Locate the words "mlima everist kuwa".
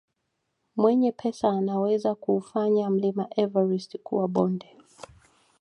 2.89-4.27